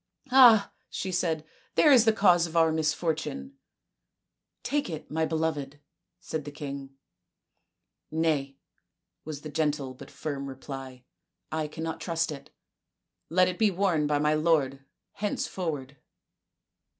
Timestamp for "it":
4.89-5.11, 12.31-12.49, 13.47-13.59